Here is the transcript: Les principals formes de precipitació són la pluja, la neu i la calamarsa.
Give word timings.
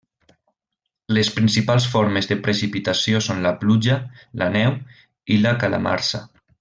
Les 1.17 1.27
principals 1.35 1.85
formes 1.91 2.29
de 2.31 2.37
precipitació 2.47 3.21
són 3.27 3.45
la 3.49 3.53
pluja, 3.65 3.99
la 4.43 4.49
neu 4.57 4.75
i 5.37 5.39
la 5.45 5.53
calamarsa. 5.65 6.25